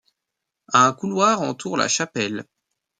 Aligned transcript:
Un 0.73 0.93
couloir 0.93 1.41
entoure 1.43 1.77
la 1.77 1.87
chapelle. 1.87 2.45